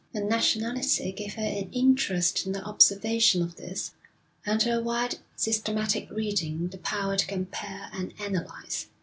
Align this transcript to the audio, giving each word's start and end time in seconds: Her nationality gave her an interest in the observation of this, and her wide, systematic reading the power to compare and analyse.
Her 0.15 0.23
nationality 0.23 1.11
gave 1.11 1.35
her 1.35 1.43
an 1.43 1.69
interest 1.71 2.47
in 2.47 2.53
the 2.53 2.63
observation 2.63 3.43
of 3.43 3.55
this, 3.57 3.91
and 4.43 4.59
her 4.63 4.81
wide, 4.81 5.19
systematic 5.35 6.09
reading 6.09 6.69
the 6.69 6.79
power 6.79 7.15
to 7.15 7.27
compare 7.27 7.87
and 7.93 8.11
analyse. 8.19 8.87